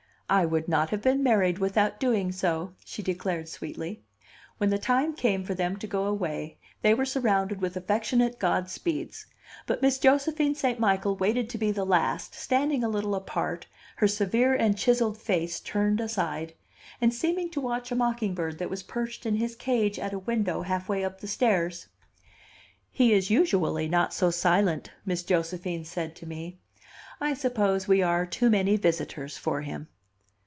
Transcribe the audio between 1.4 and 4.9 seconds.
without doing so," she declared sweetly. When the